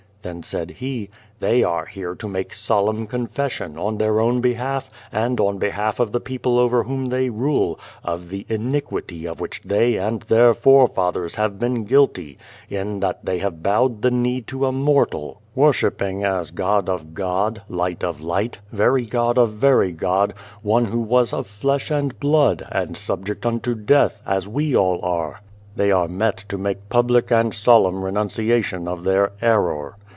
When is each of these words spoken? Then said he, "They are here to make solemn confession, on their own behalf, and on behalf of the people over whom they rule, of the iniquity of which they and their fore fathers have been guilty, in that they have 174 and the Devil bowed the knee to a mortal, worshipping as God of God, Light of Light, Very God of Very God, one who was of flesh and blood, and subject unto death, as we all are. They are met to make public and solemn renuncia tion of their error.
Then 0.23 0.43
said 0.43 0.69
he, 0.69 1.09
"They 1.39 1.63
are 1.63 1.87
here 1.87 2.13
to 2.13 2.27
make 2.27 2.53
solemn 2.53 3.07
confession, 3.07 3.75
on 3.75 3.97
their 3.97 4.19
own 4.19 4.39
behalf, 4.39 4.91
and 5.11 5.39
on 5.39 5.57
behalf 5.57 5.99
of 5.99 6.11
the 6.11 6.19
people 6.19 6.59
over 6.59 6.83
whom 6.83 7.07
they 7.07 7.31
rule, 7.31 7.79
of 8.03 8.29
the 8.29 8.45
iniquity 8.47 9.27
of 9.27 9.39
which 9.39 9.63
they 9.65 9.95
and 9.95 10.21
their 10.21 10.53
fore 10.53 10.85
fathers 10.85 11.33
have 11.37 11.57
been 11.57 11.85
guilty, 11.85 12.37
in 12.69 12.99
that 12.99 13.25
they 13.25 13.39
have 13.39 13.53
174 13.53 13.55
and 13.57 13.65
the 13.65 13.69
Devil 13.79 13.89
bowed 13.89 14.01
the 14.03 14.11
knee 14.11 14.41
to 14.41 14.65
a 14.67 14.71
mortal, 14.71 15.41
worshipping 15.55 16.23
as 16.23 16.51
God 16.51 16.87
of 16.87 17.15
God, 17.15 17.63
Light 17.67 18.03
of 18.03 18.21
Light, 18.21 18.59
Very 18.71 19.07
God 19.07 19.39
of 19.39 19.53
Very 19.53 19.91
God, 19.91 20.35
one 20.61 20.85
who 20.85 20.99
was 20.99 21.33
of 21.33 21.47
flesh 21.47 21.89
and 21.89 22.19
blood, 22.19 22.63
and 22.71 22.95
subject 22.95 23.43
unto 23.43 23.73
death, 23.73 24.21
as 24.27 24.47
we 24.47 24.75
all 24.75 24.99
are. 25.01 25.41
They 25.75 25.89
are 25.89 26.07
met 26.07 26.45
to 26.49 26.59
make 26.59 26.89
public 26.89 27.31
and 27.31 27.51
solemn 27.55 28.03
renuncia 28.03 28.63
tion 28.63 28.87
of 28.87 29.03
their 29.03 29.31
error. 29.41 29.95